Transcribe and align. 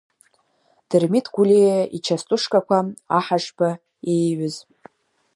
Дырмит 0.89 1.25
Гәлиа 1.33 1.77
ичастушкақәа, 1.97 2.77
Аҳашба 3.17 3.69
ииҩыз. 4.11 4.55